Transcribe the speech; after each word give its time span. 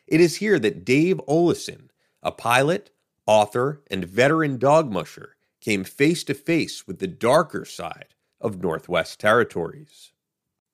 It 0.07 0.21
is 0.21 0.37
here 0.37 0.57
that 0.59 0.85
Dave 0.85 1.19
Olesen, 1.27 1.89
a 2.23 2.31
pilot, 2.31 2.91
author, 3.25 3.81
and 3.91 4.05
veteran 4.05 4.57
dog 4.57 4.89
musher, 4.89 5.35
came 5.59 5.83
face 5.83 6.23
to 6.23 6.33
face 6.33 6.87
with 6.87 6.99
the 6.99 7.07
darker 7.07 7.65
side 7.65 8.15
of 8.39 8.61
Northwest 8.61 9.19
Territories. 9.19 10.13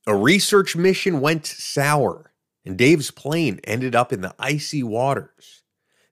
A 0.05 0.16
research 0.16 0.75
mission 0.75 1.19
went 1.19 1.47
sour 1.47 2.31
and 2.63 2.77
Dave's 2.77 3.11
plane 3.11 3.59
ended 3.63 3.95
up 3.95 4.13
in 4.13 4.21
the 4.21 4.36
icy 4.39 4.83
waters. 4.83 5.63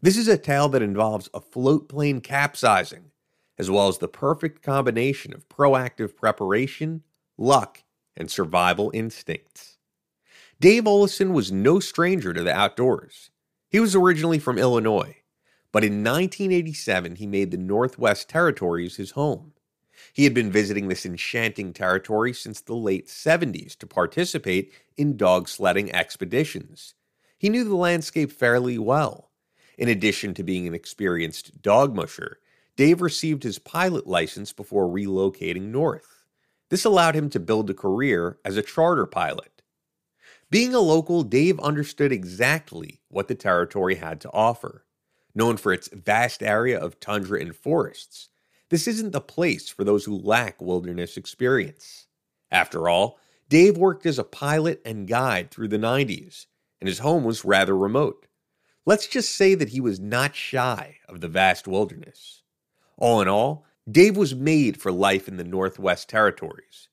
This 0.04 0.18
is 0.18 0.28
a 0.28 0.38
tale 0.38 0.68
that 0.68 0.82
involves 0.82 1.30
a 1.34 1.40
float 1.40 1.88
plane 1.88 2.20
capsizing, 2.20 3.12
as 3.58 3.72
well 3.72 3.88
as 3.88 4.00
the 4.00 4.10
perfect 4.10 4.62
combination 4.62 5.34
of 5.34 5.48
proactive 5.48 6.18
preparation, 6.18 7.04
luck, 7.38 7.84
and 8.18 8.30
survival 8.30 8.92
instincts. 8.94 9.78
Dave 10.60 10.84
Olesen 10.84 11.32
was 11.32 11.54
no 11.54 11.80
stranger 11.80 12.34
to 12.34 12.44
the 12.44 12.54
outdoors. 12.54 13.30
He 13.70 13.80
was 13.80 13.96
originally 13.96 14.40
from 14.40 14.58
Illinois, 14.58 15.16
but 15.72 15.86
in 15.86 16.04
1987 16.04 17.16
he 17.16 17.26
made 17.26 17.52
the 17.52 17.58
Northwest 17.58 18.28
Territories 18.28 18.98
his 18.98 19.12
home. 19.12 19.54
He 20.12 20.26
had 20.26 20.34
been 20.34 20.52
visiting 20.52 20.90
this 20.90 21.06
enchanting 21.06 21.72
territory 21.72 22.34
since 22.34 22.60
the 22.60 22.76
late 22.76 23.08
70s 23.08 23.78
to 23.78 23.88
participate 23.88 24.74
in 24.98 25.16
dog 25.16 25.48
sledding 25.48 25.96
expeditions. 25.96 26.94
He 27.38 27.48
knew 27.48 27.64
the 27.64 27.78
landscape 27.78 28.34
fairly 28.34 28.78
well. 28.78 29.30
In 29.78 29.90
addition 29.90 30.34
to 30.36 30.44
being 30.44 30.68
an 30.68 30.74
experienced 30.74 31.62
dog 31.62 31.96
musher, 31.96 32.40
Dave 32.76 33.02
received 33.02 33.44
his 33.44 33.60
pilot 33.60 34.08
license 34.08 34.54
before 34.54 34.88
relocating 34.88 35.70
north. 35.72 36.26
This 36.70 36.86
allowed 36.86 37.16
him 37.16 37.30
to 37.32 37.40
build 37.40 37.70
a 37.70 37.74
career 37.74 38.40
as 38.44 38.58
a 38.58 38.62
charter 38.62 39.06
pilot. 39.06 39.62
Being 40.50 40.74
a 40.74 40.80
local, 40.80 41.24
Dave 41.24 41.60
understood 41.60 42.12
exactly 42.12 43.02
what 43.10 43.28
the 43.28 43.36
territory 43.36 43.96
had 43.96 44.22
to 44.22 44.32
offer. 44.32 44.86
Known 45.36 45.58
for 45.58 45.74
its 45.74 45.90
vast 45.92 46.44
area 46.44 46.80
of 46.80 47.00
tundra 47.00 47.40
and 47.40 47.56
forests, 47.56 48.30
this 48.70 48.88
isn't 48.88 49.12
the 49.12 49.22
place 49.22 49.70
for 49.70 49.84
those 49.84 50.06
who 50.06 50.18
lack 50.18 50.62
wilderness 50.62 51.18
experience. 51.18 52.08
After 52.52 52.88
all, 52.88 53.20
Dave 53.50 53.78
worked 53.78 54.06
as 54.06 54.18
a 54.18 54.24
pilot 54.24 54.82
and 54.86 55.08
guide 55.08 55.52
through 55.52 55.68
the 55.68 55.78
90s, 55.78 56.46
and 56.80 56.88
his 56.88 57.00
home 57.00 57.24
was 57.24 57.46
rather 57.46 57.76
remote. 57.78 58.28
Let's 58.86 59.08
just 59.08 59.34
say 59.36 59.56
that 59.56 59.70
he 59.70 59.80
was 59.80 60.00
not 60.00 60.36
shy 60.36 60.98
of 61.08 61.22
the 61.22 61.30
vast 61.30 61.68
wilderness. 61.68 62.42
All 62.98 63.22
in 63.22 63.30
all, 63.30 63.66
Dave 63.90 64.18
was 64.18 64.36
made 64.36 64.76
for 64.76 64.92
life 64.92 65.28
in 65.30 65.38
the 65.38 65.46
Northwest 65.46 66.10
Territories. 66.10 66.90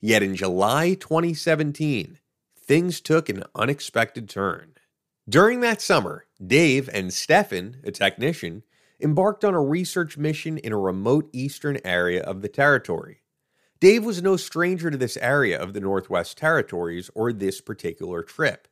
Yet 0.00 0.22
in 0.22 0.36
July 0.36 0.94
2017, 0.94 2.18
things 2.58 3.00
took 3.00 3.28
an 3.28 3.44
unexpected 3.54 4.28
turn. 4.28 4.74
During 5.28 5.60
that 5.60 5.82
summer, 5.82 6.26
Dave 6.44 6.88
and 6.92 7.12
Stefan, 7.12 7.76
a 7.84 7.90
technician, 7.90 8.62
embarked 9.00 9.44
on 9.44 9.54
a 9.54 9.62
research 9.62 10.16
mission 10.16 10.56
in 10.56 10.72
a 10.72 10.78
remote 10.78 11.28
eastern 11.32 11.78
area 11.84 12.22
of 12.22 12.40
the 12.40 12.48
territory. 12.48 13.20
Dave 13.80 14.04
was 14.04 14.22
no 14.22 14.36
stranger 14.36 14.90
to 14.90 14.96
this 14.96 15.18
area 15.18 15.60
of 15.60 15.74
the 15.74 15.80
Northwest 15.80 16.38
Territories 16.38 17.10
or 17.14 17.34
this 17.34 17.60
particular 17.60 18.22
trip, 18.22 18.66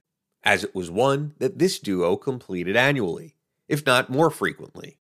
as 0.44 0.64
it 0.64 0.74
was 0.74 0.90
one 0.90 1.34
that 1.38 1.58
this 1.58 1.78
duo 1.78 2.16
completed 2.16 2.76
annually, 2.76 3.36
if 3.68 3.86
not 3.86 4.10
more 4.10 4.30
frequently. 4.30 4.98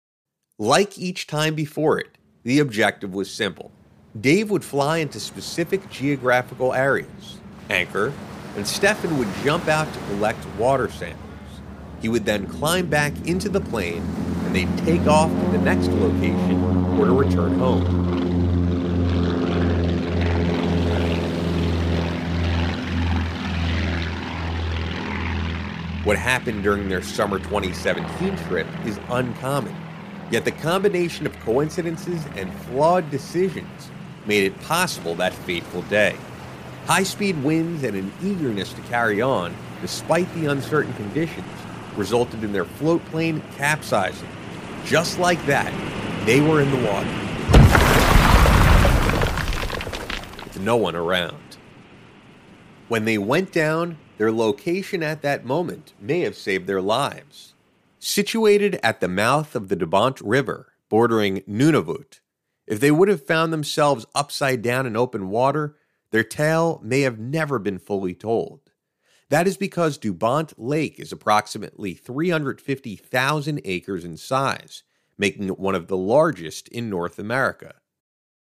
Like 0.59 0.99
each 0.99 1.27
time 1.27 1.55
before 1.55 1.99
it, 1.99 2.19
the 2.43 2.59
objective 2.59 3.15
was 3.15 3.31
simple. 3.31 3.73
Dave 4.21 4.51
would 4.51 4.65
fly 4.65 4.99
into 4.99 5.21
specific 5.21 5.89
geographical 5.89 6.75
areas, 6.75 7.39
anchor, 7.71 8.13
and 8.57 8.67
Stefan 8.67 9.19
would 9.19 9.29
jump 9.45 9.69
out 9.69 9.93
to 9.93 10.01
collect 10.01 10.45
water 10.59 10.91
samples. 10.91 11.27
He 12.01 12.09
would 12.09 12.25
then 12.25 12.47
climb 12.47 12.89
back 12.89 13.13
into 13.27 13.49
the 13.49 13.61
plane 13.61 14.03
and 14.45 14.57
they'd 14.57 14.79
take 14.79 15.07
off 15.07 15.31
to 15.31 15.51
the 15.53 15.59
next 15.59 15.89
location 15.89 16.65
or 16.99 17.07
to 17.07 17.13
return 17.13 17.59
home. 17.59 18.40
What 26.11 26.19
happened 26.19 26.65
during 26.65 26.89
their 26.89 27.03
summer 27.03 27.39
2017 27.39 28.37
trip 28.49 28.67
is 28.85 28.99
uncommon, 29.11 29.73
yet 30.33 30.45
the 30.45 30.51
combination 30.51 31.25
of 31.25 31.39
coincidences 31.39 32.27
and 32.35 32.53
flawed 32.65 33.09
decisions 33.13 33.93
made 34.27 34.43
it 34.43 34.61
possible 34.63 35.15
that 35.15 35.33
fateful 35.33 35.83
day. 35.83 36.17
High 36.87 37.05
speed 37.05 37.41
winds 37.45 37.85
and 37.85 37.97
an 37.97 38.13
eagerness 38.25 38.73
to 38.73 38.81
carry 38.83 39.23
on, 39.23 39.55
despite 39.83 40.29
the 40.35 40.47
uncertain 40.47 40.93
conditions, 40.95 41.47
resulted 41.95 42.43
in 42.43 42.53
their 42.53 42.65
float 42.65 43.05
plane 43.05 43.41
capsizing. 43.57 44.29
Just 44.85 45.21
like 45.21 45.47
that, 45.47 45.73
they 46.27 46.41
were 46.41 46.61
in 46.61 46.73
the 46.73 46.89
water. 46.89 47.07
With 50.43 50.59
no 50.59 50.77
one 50.77 50.97
around. 50.97 51.57
When 52.89 53.05
they 53.05 53.17
went 53.17 53.53
down, 53.53 53.97
their 54.21 54.31
location 54.31 55.03
at 55.03 55.23
that 55.23 55.47
moment 55.47 55.95
may 55.99 56.21
have 56.21 56.37
saved 56.37 56.67
their 56.67 56.83
lives. 56.83 57.55
Situated 57.99 58.79
at 58.83 59.01
the 59.01 59.09
mouth 59.09 59.57
of 59.57 59.69
the 59.69 59.77
Dubawnt 59.77 60.21
River, 60.23 60.75
bordering 60.91 61.41
Nunavut, 61.49 62.21
if 62.67 62.81
they 62.81 62.91
would 62.91 63.09
have 63.09 63.25
found 63.25 63.51
themselves 63.51 64.05
upside 64.15 64.61
down 64.61 64.85
in 64.85 64.95
open 64.95 65.31
water, 65.31 65.75
their 66.11 66.23
tale 66.23 66.83
may 66.85 67.01
have 67.01 67.19
never 67.19 67.59
been 67.59 67.79
fully 67.79 68.13
told. 68.13 68.61
That 69.31 69.47
is 69.47 69.57
because 69.57 69.97
Dubawnt 69.97 70.53
Lake 70.59 71.01
is 71.01 71.13
approximately 71.13 71.95
350,000 71.95 73.61
acres 73.65 74.05
in 74.05 74.19
size, 74.19 74.83
making 75.17 75.47
it 75.47 75.59
one 75.59 75.75
of 75.75 75.87
the 75.87 75.97
largest 75.97 76.69
in 76.69 76.91
North 76.91 77.19
America. 77.19 77.77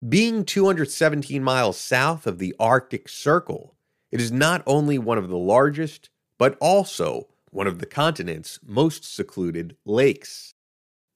Being 0.05 0.43
217 0.43 1.41
miles 1.41 1.77
south 1.77 2.27
of 2.27 2.39
the 2.39 2.53
Arctic 2.59 3.07
Circle, 3.07 3.77
it 4.11 4.21
is 4.21 4.31
not 4.31 4.63
only 4.65 4.97
one 4.97 5.17
of 5.17 5.29
the 5.29 5.37
largest, 5.37 6.09
but 6.37 6.57
also 6.59 7.27
one 7.49 7.67
of 7.67 7.79
the 7.79 7.85
continent's 7.85 8.59
most 8.65 9.03
secluded 9.03 9.75
lakes. 9.85 10.53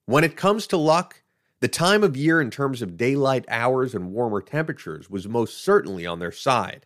When 0.05 0.23
it 0.23 0.37
comes 0.37 0.67
to 0.67 0.77
luck, 0.77 1.23
the 1.61 1.67
time 1.67 2.03
of 2.03 2.17
year 2.17 2.41
in 2.41 2.51
terms 2.51 2.81
of 2.81 2.97
daylight 2.97 3.45
hours 3.47 3.95
and 3.95 4.11
warmer 4.11 4.41
temperatures 4.41 5.09
was 5.09 5.27
most 5.27 5.63
certainly 5.63 6.05
on 6.05 6.19
their 6.19 6.31
side 6.31 6.85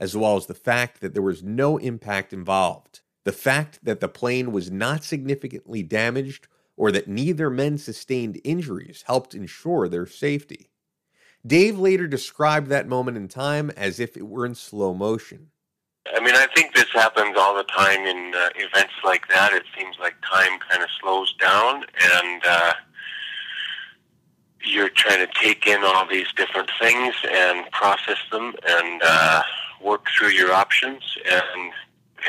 as 0.00 0.16
well 0.16 0.36
as 0.36 0.46
the 0.46 0.54
fact 0.54 1.00
that 1.02 1.12
there 1.12 1.22
was 1.22 1.44
no 1.44 1.76
impact 1.76 2.32
involved. 2.32 3.02
The 3.24 3.32
fact 3.32 3.84
that 3.84 4.00
the 4.00 4.08
plane 4.08 4.50
was 4.50 4.70
not 4.70 5.04
significantly 5.04 5.82
damaged 5.82 6.48
or 6.74 6.90
that 6.90 7.06
neither 7.06 7.50
men 7.50 7.76
sustained 7.76 8.40
injuries 8.42 9.04
helped 9.06 9.34
ensure 9.34 9.86
their 9.88 10.06
safety. 10.06 10.69
Dave 11.46 11.78
later 11.78 12.06
described 12.06 12.68
that 12.68 12.86
moment 12.86 13.16
in 13.16 13.28
time 13.28 13.70
as 13.70 13.98
if 13.98 14.16
it 14.16 14.26
were 14.26 14.44
in 14.44 14.54
slow 14.54 14.92
motion. 14.92 15.50
I 16.14 16.20
mean, 16.20 16.34
I 16.34 16.46
think 16.54 16.74
this 16.74 16.90
happens 16.92 17.36
all 17.38 17.54
the 17.54 17.64
time 17.64 18.06
in 18.06 18.32
uh, 18.34 18.48
events 18.56 18.94
like 19.04 19.28
that. 19.28 19.52
It 19.52 19.64
seems 19.78 19.96
like 19.98 20.14
time 20.22 20.58
kind 20.68 20.82
of 20.82 20.88
slows 21.00 21.34
down, 21.34 21.84
and 22.18 22.42
uh, 22.44 22.72
you're 24.64 24.88
trying 24.88 25.26
to 25.26 25.32
take 25.40 25.66
in 25.66 25.82
all 25.82 26.06
these 26.06 26.30
different 26.36 26.70
things 26.80 27.14
and 27.30 27.70
process 27.70 28.18
them 28.30 28.54
and 28.66 29.02
uh, 29.04 29.42
work 29.82 30.06
through 30.16 30.30
your 30.30 30.52
options. 30.52 31.02
And 31.30 31.72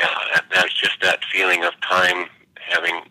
yeah, 0.00 0.40
that's 0.54 0.74
just 0.74 1.00
that 1.02 1.24
feeling 1.32 1.64
of 1.64 1.72
time 1.80 2.26
having 2.54 3.02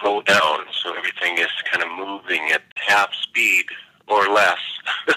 slowed 0.00 0.26
down. 0.26 0.60
So 0.82 0.94
everything 0.94 1.38
is 1.38 1.48
kind 1.70 1.82
of 1.82 1.90
moving 1.96 2.50
at 2.52 2.62
half 2.76 3.12
speed 3.14 3.66
or 4.08 4.28
less. 4.28 4.58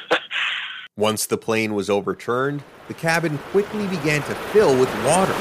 Once 0.98 1.26
the 1.26 1.38
plane 1.38 1.74
was 1.74 1.90
overturned, 1.90 2.64
the 2.88 2.94
cabin 2.94 3.38
quickly 3.52 3.88
began 3.88 4.22
to 4.24 4.36
fill 4.36 4.78
with 4.80 4.90
water. 5.06 5.36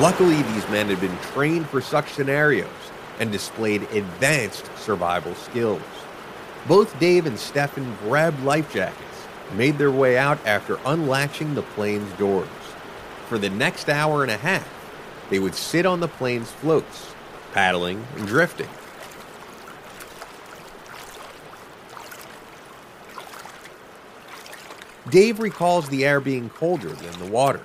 Luckily, 0.00 0.42
these 0.42 0.68
men 0.70 0.88
had 0.88 1.00
been 1.00 1.16
trained 1.18 1.68
for 1.68 1.80
such 1.80 2.12
scenarios 2.12 2.68
and 3.20 3.30
displayed 3.30 3.82
advanced 3.92 4.68
survival 4.76 5.34
skills. 5.36 5.82
Both 6.66 6.98
Dave 6.98 7.26
and 7.26 7.38
Stefan 7.38 7.94
grabbed 8.02 8.42
life 8.42 8.72
jackets 8.72 9.26
and 9.48 9.58
made 9.58 9.78
their 9.78 9.92
way 9.92 10.18
out 10.18 10.44
after 10.46 10.80
unlatching 10.84 11.54
the 11.54 11.62
plane's 11.62 12.12
doors. 12.14 12.48
For 13.28 13.38
the 13.38 13.50
next 13.50 13.88
hour 13.88 14.22
and 14.22 14.32
a 14.32 14.36
half, 14.36 14.68
they 15.30 15.38
would 15.38 15.54
sit 15.54 15.86
on 15.86 16.00
the 16.00 16.08
plane's 16.08 16.50
floats, 16.50 17.14
paddling 17.52 18.04
and 18.16 18.26
drifting. 18.26 18.68
Dave 25.10 25.38
recalls 25.38 25.88
the 25.88 26.04
air 26.04 26.20
being 26.20 26.48
colder 26.50 26.88
than 26.88 27.18
the 27.18 27.30
water. 27.30 27.60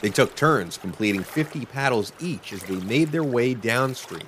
They 0.00 0.08
took 0.08 0.34
turns 0.34 0.78
completing 0.78 1.22
50 1.22 1.66
paddles 1.66 2.12
each 2.20 2.52
as 2.52 2.62
they 2.62 2.80
made 2.80 3.12
their 3.12 3.24
way 3.24 3.52
downstream. 3.54 4.26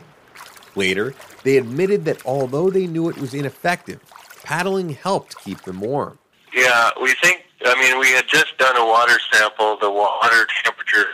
Later, 0.74 1.14
they 1.44 1.56
admitted 1.56 2.04
that 2.04 2.24
although 2.26 2.70
they 2.70 2.86
knew 2.86 3.08
it 3.08 3.18
was 3.18 3.34
ineffective, 3.34 4.00
paddling 4.44 4.90
helped 4.90 5.42
keep 5.44 5.62
them 5.62 5.80
warm. 5.80 6.18
Yeah, 6.54 6.90
we 7.00 7.14
think, 7.22 7.44
I 7.64 7.74
mean, 7.80 7.98
we 7.98 8.08
had 8.08 8.26
just 8.28 8.58
done 8.58 8.76
a 8.76 8.84
water 8.84 9.18
sample. 9.32 9.78
The 9.78 9.90
water 9.90 10.46
temperature 10.62 11.06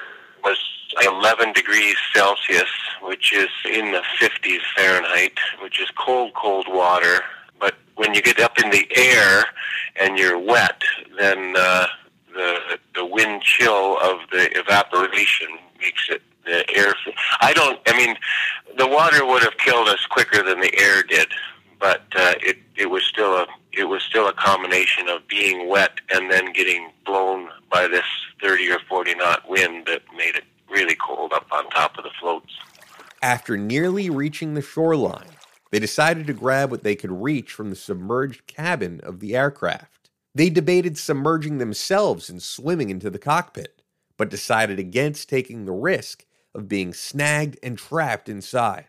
was 0.43 0.59
11 1.05 1.53
degrees 1.53 1.97
Celsius, 2.13 2.71
which 3.03 3.33
is 3.33 3.49
in 3.65 3.93
the 3.93 4.03
50s 4.21 4.61
Fahrenheit, 4.77 5.39
which 5.63 5.81
is 5.81 5.89
cold, 5.97 6.35
cold 6.35 6.67
water. 6.69 7.21
But 7.61 7.77
when 7.95 8.15
you 8.15 8.23
get 8.23 8.41
up 8.41 8.59
in 8.59 8.71
the 8.71 8.89
air 8.97 9.45
and 10.01 10.19
you're 10.19 10.39
wet, 10.39 10.83
then 11.19 11.55
uh, 11.57 11.87
the 12.33 12.79
the 12.95 13.05
wind 13.05 13.43
chill 13.43 13.99
of 14.01 14.19
the 14.31 14.49
evaporation 14.59 15.49
makes 15.81 16.09
it 16.09 16.23
the 16.45 16.69
air. 16.77 16.95
I 17.41 17.53
don't. 17.53 17.79
I 17.87 17.97
mean, 17.97 18.17
the 18.77 18.87
water 18.87 19.25
would 19.25 19.43
have 19.43 19.57
killed 19.59 19.89
us 19.89 20.05
quicker 20.07 20.43
than 20.43 20.61
the 20.61 20.77
air 20.79 21.03
did, 21.03 21.29
but 21.79 22.03
uh, 22.17 22.35
it 22.41 22.59
it 22.77 22.87
was 22.87 23.05
still 23.05 23.35
a 23.35 23.47
it 23.73 23.85
was 23.85 24.03
still 24.03 24.29
a 24.29 24.33
combination 24.33 25.09
of 25.09 25.27
being 25.29 25.69
wet 25.69 26.01
and 26.11 26.31
then 26.31 26.53
getting 26.53 26.91
blown 27.05 27.49
by 27.71 27.87
this 27.87 28.07
thirty 28.41 28.71
or 28.71 28.79
forty 28.89 29.15
knot 29.15 29.49
wind 29.49 29.87
that 29.87 30.03
made 30.17 30.37
it 30.37 30.45
really 30.71 30.97
cold 30.97 31.33
up 31.33 31.47
on 31.53 31.69
top 31.71 31.97
of 31.99 32.05
the 32.05 32.11
floats. 32.21 32.55
After 33.21 33.57
nearly 33.57 34.11
reaching 34.11 34.55
the 34.55 34.63
shoreline, 34.63 35.27
they 35.71 35.79
decided 35.79 36.27
to 36.29 36.33
grab 36.33 36.71
what 36.71 36.83
they 36.83 36.95
could 36.95 37.11
reach 37.11 37.53
from 37.53 37.71
the 37.71 37.77
submerged 37.77 38.47
cabin 38.47 39.01
of 39.03 39.21
the 39.21 39.37
aircraft. 39.37 39.98
They 40.35 40.51
debated 40.51 40.99
submerging 40.99 41.59
themselves 41.59 42.29
and 42.29 42.43
swimming 42.43 42.91
into 42.91 43.11
the 43.11 43.19
cockpit, 43.19 43.83
but 44.17 44.31
decided 44.31 44.79
against 44.79 45.29
taking 45.29 45.65
the 45.65 45.73
risk 45.73 46.27
of 46.55 46.69
being 46.69 46.93
snagged 46.93 47.59
and 47.63 47.79
trapped 47.79 48.29
inside. 48.29 48.87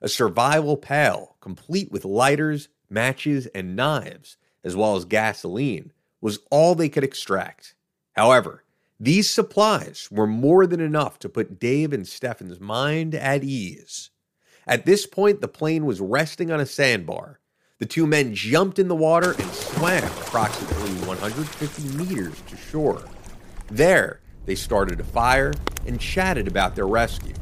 A 0.00 0.08
survival 0.08 0.76
pail, 0.76 1.36
complete 1.40 1.90
with 1.90 2.04
lighters, 2.04 2.68
matches, 2.90 3.46
and 3.46 3.74
knives, 3.74 4.36
as 4.62 4.76
well 4.76 4.96
as 4.96 5.04
gasoline, 5.04 5.92
was 6.20 6.40
all 6.50 6.74
they 6.74 6.88
could 6.88 7.04
extract. 7.04 7.74
However, 8.12 8.64
these 8.98 9.28
supplies 9.28 10.08
were 10.10 10.26
more 10.26 10.66
than 10.66 10.80
enough 10.80 11.18
to 11.20 11.28
put 11.28 11.58
Dave 11.58 11.92
and 11.92 12.06
Stefan's 12.06 12.60
mind 12.60 13.14
at 13.14 13.44
ease. 13.44 14.10
At 14.66 14.86
this 14.86 15.06
point, 15.06 15.40
the 15.40 15.48
plane 15.48 15.84
was 15.84 16.00
resting 16.00 16.50
on 16.50 16.60
a 16.60 16.66
sandbar. 16.66 17.40
The 17.78 17.86
two 17.86 18.06
men 18.06 18.34
jumped 18.34 18.78
in 18.78 18.88
the 18.88 18.96
water 18.96 19.32
and 19.32 19.52
swam 19.52 20.02
approximately 20.02 20.92
150 21.06 21.82
meters 21.96 22.40
to 22.48 22.56
shore. 22.56 23.04
There, 23.68 24.20
they 24.46 24.54
started 24.54 24.98
a 25.00 25.04
fire 25.04 25.52
and 25.86 26.00
chatted 26.00 26.48
about 26.48 26.74
their 26.74 26.86
rescue. 26.86 27.34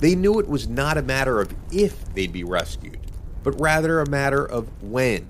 They 0.00 0.16
knew 0.16 0.40
it 0.40 0.48
was 0.48 0.68
not 0.68 0.98
a 0.98 1.02
matter 1.02 1.40
of 1.40 1.54
if 1.70 2.12
they'd 2.12 2.32
be 2.32 2.42
rescued, 2.42 2.98
but 3.44 3.60
rather 3.60 4.00
a 4.00 4.10
matter 4.10 4.44
of 4.44 4.82
when. 4.82 5.28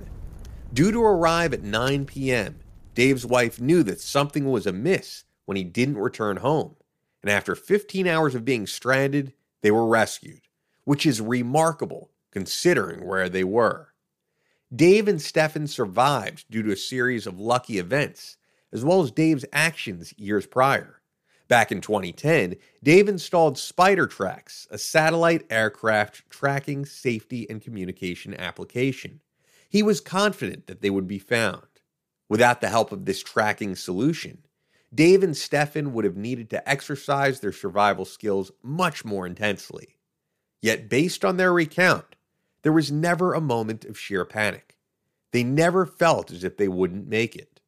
Due 0.72 0.90
to 0.90 1.02
arrive 1.02 1.52
at 1.52 1.62
9 1.62 2.06
p.m., 2.06 2.58
Dave's 2.94 3.26
wife 3.26 3.60
knew 3.60 3.82
that 3.82 4.00
something 4.00 4.50
was 4.50 4.67
amiss 4.67 5.25
when 5.44 5.56
he 5.56 5.64
didn't 5.64 5.99
return 5.99 6.38
home, 6.38 6.76
and 7.22 7.31
after 7.31 7.55
15 7.55 8.06
hours 8.06 8.34
of 8.34 8.44
being 8.46 8.67
stranded, 8.67 9.34
they 9.60 9.70
were 9.70 9.87
rescued, 9.87 10.40
which 10.84 11.06
is 11.06 11.20
remarkable 11.20 12.10
considering 12.31 13.06
where 13.06 13.28
they 13.28 13.44
were. 13.44 13.88
Dave 14.75 15.06
and 15.06 15.22
Stefan 15.22 15.66
survived 15.66 16.44
due 16.50 16.62
to 16.62 16.72
a 16.72 16.76
series 16.76 17.26
of 17.26 17.38
lucky 17.38 17.78
events, 17.78 18.36
as 18.72 18.84
well 18.84 19.02
as 19.02 19.12
Dave's 19.12 19.44
actions 19.52 20.12
years 20.19 20.46
prior. 20.46 21.00
Back 21.46 21.70
in 21.70 21.81
2010, 21.81 22.56
Dave 22.82 23.08
installed 23.08 23.56
Spidertracks, 23.56 24.66
a 24.70 24.78
satellite 24.78 25.46
aircraft 25.50 26.28
tracking, 26.31 26.86
safety, 26.86 27.48
and 27.48 27.62
communication 27.62 28.34
application. 28.34 29.20
He 29.69 29.82
was 29.82 30.00
confident 30.00 30.66
that 30.66 30.81
they 30.81 30.90
would 30.90 31.06
be 31.06 31.19
found. 31.19 31.66
Without 32.28 32.60
the 32.60 32.70
help 32.70 32.90
of 32.90 33.04
this 33.04 33.22
tracking 33.22 33.76
solution, 33.76 34.44
Dave 34.92 35.22
and 35.22 35.36
Stefan 35.36 35.92
would 35.92 36.04
have 36.04 36.16
needed 36.16 36.48
to 36.50 36.69
exercise 36.69 37.40
their 37.40 37.52
survival 37.52 38.04
skills 38.04 38.50
much 38.62 39.04
more 39.04 39.26
intensely. 39.26 39.94
Yet, 40.64 40.88
based 40.88 41.26
on 41.26 41.37
their 41.37 41.52
recount, 41.52 42.16
there 42.62 42.72
was 42.72 42.90
never 42.90 43.34
a 43.34 43.40
moment 43.43 43.84
of 43.84 43.99
sheer 43.99 44.25
panic. 44.25 44.78
They 45.31 45.44
never 45.44 45.84
felt 45.84 46.31
as 46.31 46.43
if 46.43 46.56
they 46.56 46.69
wouldn't 46.69 47.06
make 47.06 47.37
it. 47.37 47.61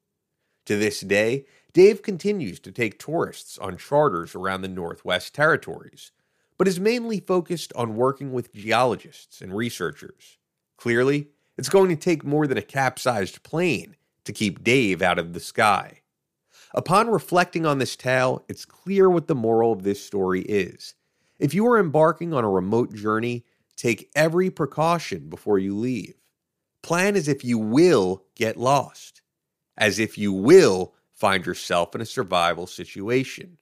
To 0.65 0.79
this 0.79 1.03
day, 1.03 1.45
Dave 1.75 2.01
continues 2.01 2.59
to 2.61 2.73
take 2.73 2.99
tourists 2.99 3.59
on 3.59 3.77
charters 3.77 4.35
around 4.35 4.63
the 4.63 4.69
Northwest 4.69 5.35
Territories, 5.35 6.13
but 6.57 6.67
is 6.67 6.81
mainly 6.81 7.21
focused 7.21 7.71
on 7.77 7.97
working 7.97 8.33
with 8.33 8.55
geologists 8.55 9.43
and 9.43 9.55
researchers. 9.55 10.39
Clearly, 10.79 11.29
it's 11.59 11.69
going 11.69 11.91
to 11.91 11.97
take 11.97 12.25
more 12.25 12.47
than 12.47 12.57
a 12.57 12.63
capsized 12.63 13.43
plane 13.43 13.97
to 14.25 14.33
keep 14.33 14.65
Dave 14.65 15.03
out 15.03 15.19
of 15.19 15.35
the 15.35 15.41
sky. 15.41 16.01
Upon 16.73 17.11
reflecting 17.11 17.67
on 17.67 17.77
this 17.77 17.95
tale, 17.95 18.43
it's 18.49 18.65
clear 18.65 19.11
what 19.11 19.27
the 19.27 19.35
moral 19.35 19.73
of 19.73 19.83
this 19.83 20.03
story 20.03 20.41
is. 20.41 20.95
If 21.39 21.55
you 21.55 21.67
are 21.67 21.79
embarking 21.79 22.33
on 22.33 22.45
a 22.45 22.51
remote 22.51 22.95
journey, 22.95 23.45
Take 23.77 24.11
every 24.17 24.51
precaution 24.51 25.29
before 25.29 25.59
you 25.59 25.77
leave. 25.77 26.15
Plan 26.83 27.15
as 27.15 27.29
if 27.29 27.45
you 27.45 27.59
will 27.59 28.25
get 28.35 28.57
lost, 28.57 29.21
as 29.77 29.99
if 29.99 30.17
you 30.17 30.33
will 30.33 30.95
find 31.13 31.45
yourself 31.45 31.95
in 31.95 32.01
a 32.01 32.07
survival 32.07 32.67
situation. 32.67 33.59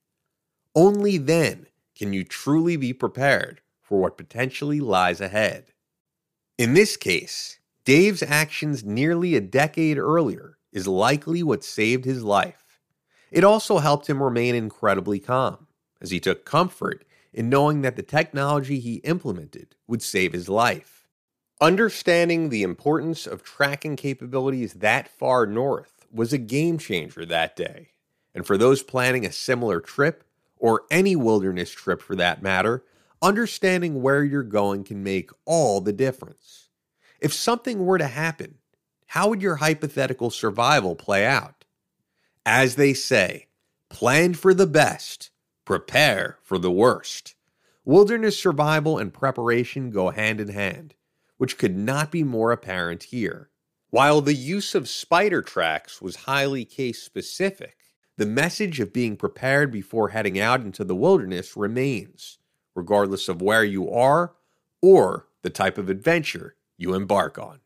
Only 0.75 1.19
then 1.19 1.67
can 1.97 2.13
you 2.13 2.25
truly 2.25 2.77
be 2.77 2.93
prepared 2.93 3.61
for 3.83 4.01
what 4.01 4.17
potentially 4.17 4.81
lies 4.81 5.21
ahead. 5.21 5.67
In 6.59 6.75
this 6.75 6.97
case, 6.97 7.59
Dave's 7.85 8.23
actions 8.23 8.85
nearly 8.85 9.35
a 9.35 9.41
decade 9.41 9.99
earlier 9.99 10.59
is 10.73 10.87
likely 10.87 11.43
what 11.43 11.65
saved 11.65 12.05
his 12.05 12.23
life. 12.23 12.81
It 13.31 13.45
also 13.45 13.79
helped 13.79 14.09
him 14.09 14.23
remain 14.23 14.55
incredibly 14.55 15.19
calm, 15.19 15.67
as 16.01 16.11
he 16.11 16.21
took 16.21 16.45
comfort 16.45 17.05
in 17.35 17.51
knowing 17.51 17.83
that 17.83 17.97
the 17.97 18.03
technology 18.03 18.79
he 18.81 18.95
implemented 18.97 19.75
would 19.87 20.03
save 20.03 20.33
his 20.33 20.49
life. 20.49 21.07
Understanding 21.61 22.49
the 22.49 22.63
importance 22.63 23.27
of 23.27 23.43
tracking 23.43 23.97
capabilities 23.97 24.75
that 24.75 25.09
far 25.09 25.47
north 25.47 26.07
was 26.11 26.33
a 26.33 26.39
game 26.39 26.79
changer 26.79 27.27
that 27.27 27.57
day. 27.57 27.91
And 28.35 28.47
for 28.47 28.57
those 28.57 28.83
planning 28.83 29.27
a 29.27 29.33
similar 29.33 29.81
trip, 29.81 30.25
or 30.65 30.85
any 30.91 31.15
wilderness 31.15 31.71
trip 31.71 32.01
for 32.01 32.17
that 32.17 32.43
matter, 32.43 32.83
understanding 33.21 34.01
where 34.01 34.25
you're 34.25 34.43
going 34.43 34.83
can 34.83 35.03
make 35.03 35.31
all 35.45 35.81
the 35.83 35.93
difference. 35.93 36.71
If 37.21 37.35
something 37.35 37.85
were 37.85 37.99
to 37.99 38.07
happen, 38.07 38.57
how 39.09 39.29
would 39.29 39.43
your 39.43 39.57
hypothetical 39.57 40.31
survival 40.31 40.95
play 40.95 41.27
out? 41.27 41.65
As 42.47 42.77
they 42.77 42.95
say, 42.95 43.49
plan 43.91 44.33
for 44.33 44.55
the 44.55 44.67
best 44.67 45.31
prepare 45.65 46.39
for 46.43 46.59
the 46.59 46.71
worst. 46.71 47.35
Wilderness 47.85 48.39
survival 48.39 48.99
and 48.99 49.13
preparation 49.13 49.91
go 49.91 50.11
hand 50.11 50.41
in 50.41 50.49
hand, 50.49 50.95
which 51.37 51.59
could 51.59 51.77
not 51.77 52.11
be 52.11 52.23
more 52.23 52.53
apparent 52.53 53.05
here. 53.05 53.51
While 53.91 54.21
the 54.21 54.35
use 54.35 54.75
of 54.75 54.85
Spidertracks 54.85 56.03
was 56.03 56.17
highly 56.17 56.65
case 56.65 57.03
specific, 57.03 57.77
the 58.17 58.27
message 58.27 58.81
of 58.81 58.93
being 58.93 59.17
prepared 59.17 59.71
before 59.71 60.09
heading 60.09 60.39
out 60.39 60.61
into 60.61 60.85
the 60.85 60.97
wilderness 60.97 61.57
remains, 61.57 62.39
regardless 62.75 63.29
of 63.29 63.43
where 63.43 63.65
you 63.65 63.91
are 63.91 64.35
or 64.81 65.29
the 65.43 65.51
type 65.51 65.79
of 65.79 65.89
adventure 65.89 66.57
you 66.77 66.95
embark 66.95 67.39
on. 67.39 67.61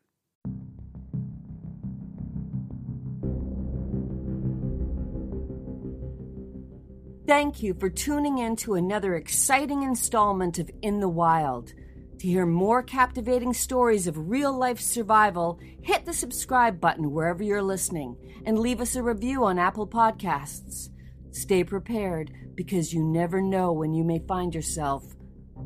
Thank 7.28 7.62
you 7.62 7.75
for 7.75 7.90
tuning 7.90 8.38
in 8.38 8.56
to 8.56 8.76
another 8.76 9.14
exciting 9.14 9.82
installment 9.82 10.58
of 10.58 10.70
In 10.80 10.99
the 10.99 11.11
Wild. 11.11 11.75
To 12.20 12.26
hear 12.26 12.47
more 12.47 12.82
captivating 12.82 13.52
stories 13.52 14.06
of 14.06 14.30
real 14.30 14.50
life 14.50 14.80
survival, 14.80 15.61
hit 15.82 16.06
the 16.06 16.14
subscribe 16.14 16.80
button 16.80 17.12
wherever 17.12 17.42
you're 17.42 17.61
listening 17.61 18.16
and 18.47 18.58
leave 18.58 18.80
us 18.80 18.97
a 18.97 19.02
review 19.02 19.44
on 19.44 19.58
Apple 19.58 19.87
Podcasts. 19.87 20.88
Stay 21.30 21.64
prepared 21.64 22.32
because 22.54 22.94
you 22.94 23.04
never 23.04 23.42
know 23.42 23.73
when 23.73 23.92
you 23.92 24.04
may 24.04 24.20
find 24.20 24.54
yourself 24.54 25.04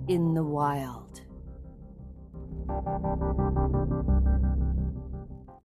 in 0.09 0.35
the 0.35 0.42
wild. 0.42 1.21